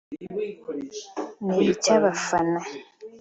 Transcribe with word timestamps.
ni 1.45 1.57
icy’abafana 1.73 2.59